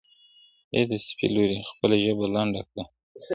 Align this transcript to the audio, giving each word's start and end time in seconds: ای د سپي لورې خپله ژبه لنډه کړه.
ای 0.73 0.83
د 0.89 0.91
سپي 1.07 1.27
لورې 1.35 1.59
خپله 1.69 1.95
ژبه 2.03 2.25
لنډه 2.35 2.61
کړه. 2.69 2.83